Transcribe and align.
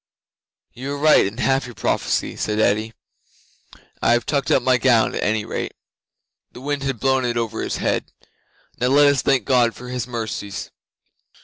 '"You 0.73 0.93
are 0.93 0.97
right 0.97 1.27
in 1.27 1.37
half 1.37 1.67
your 1.67 1.75
prophecy," 1.75 2.35
said 2.35 2.57
Eddi. 2.59 2.95
"I 4.01 4.13
have 4.13 4.25
tucked 4.25 4.49
up 4.49 4.63
my 4.63 4.79
gown, 4.79 5.13
at 5.13 5.21
any 5.21 5.45
rate." 5.45 5.75
(The 6.53 6.59
wind 6.61 6.81
had 6.81 6.99
blown 6.99 7.23
it 7.23 7.37
over 7.37 7.61
his 7.61 7.77
head.) 7.77 8.11
"Now 8.79 8.87
let 8.87 9.05
us 9.05 9.21
thank 9.21 9.45
God 9.45 9.75
for 9.75 9.89
His 9.89 10.07
mercies." 10.07 10.71